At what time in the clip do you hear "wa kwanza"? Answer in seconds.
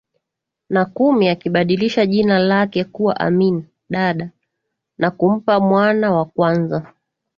6.11-6.93